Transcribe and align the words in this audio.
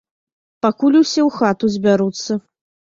Пакуль 0.67 0.97
усе 1.03 1.21
ў 1.27 1.29
хату 1.39 1.65
збяруцца. 1.77 2.45